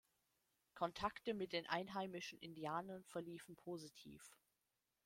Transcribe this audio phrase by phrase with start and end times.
[0.73, 4.35] Kontakte mit den einheimischen Indianern verliefen positiv.